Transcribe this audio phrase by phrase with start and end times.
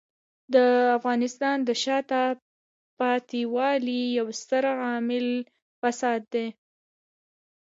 [0.53, 0.55] د
[0.97, 2.23] افغانستان د شاته
[2.99, 5.27] پاتې والي یو ستر عامل
[5.81, 6.47] فساد دی.